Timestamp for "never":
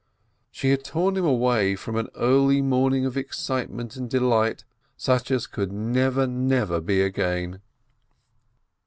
5.71-6.25, 6.25-6.81